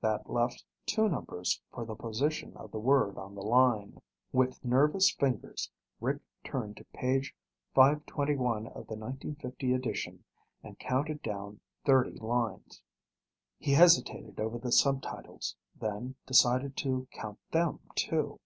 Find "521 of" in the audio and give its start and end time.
7.76-8.88